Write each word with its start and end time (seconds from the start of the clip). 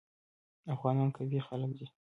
افغانان 0.75 1.09
قوي 1.17 1.39
خلک 1.47 1.71
دي. 1.77 1.85